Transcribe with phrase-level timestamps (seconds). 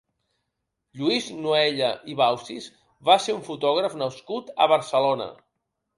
[1.01, 2.71] Lluís Noëlle i Baucis
[3.11, 5.29] va ser un fotògraf nascut a Barcelona.